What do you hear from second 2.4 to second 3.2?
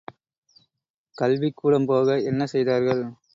செய்தார்கள்?